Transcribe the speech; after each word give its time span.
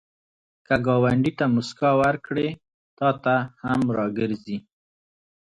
که 0.65 0.75
ګاونډي 0.85 1.31
ته 1.39 1.45
مسکا 1.55 1.89
ورکړې، 2.01 2.47
تا 2.97 3.09
ته 3.23 3.35
هم 3.63 3.81
راګرځي 3.97 4.57